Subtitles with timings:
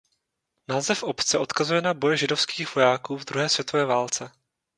[0.67, 4.31] Název obce odkazuje na boje židovských vojáků v druhé světové válce.